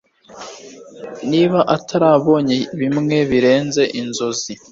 Niba 1.29 1.59
atarabonye 1.75 2.55
bimwe 2.79 3.17
birenze 3.29 3.81
inzozi 4.01 4.51